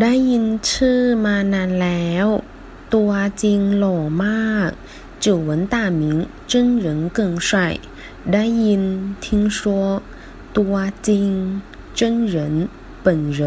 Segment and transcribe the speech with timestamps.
[0.00, 2.26] ได้ยินชื่อมานานแล้ว
[2.94, 4.70] ตัวจริงหล่อมาก
[5.24, 6.02] 久闻大名
[6.50, 6.52] 真
[6.84, 7.50] 人更帅
[8.32, 8.82] ได้ยิน
[9.24, 9.26] 听
[9.58, 9.58] 说
[10.56, 10.74] ตัว
[11.08, 11.28] จริง
[11.98, 12.00] 真
[12.32, 12.34] 人
[13.04, 13.06] 本
[13.36, 13.38] 人